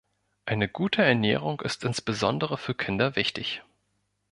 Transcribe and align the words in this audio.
Eine 0.45 0.67
gute 0.67 1.03
Ernährung 1.03 1.59
ist 1.61 1.83
insbesondere 1.83 2.57
für 2.57 2.73
Kinder 2.73 3.15
wichtig. 3.15 3.61